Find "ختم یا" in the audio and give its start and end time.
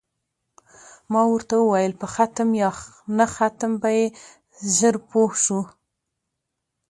2.15-2.69